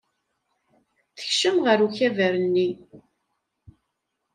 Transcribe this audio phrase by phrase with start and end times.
[1.17, 2.69] Tekcem ɣer ukabar-nni.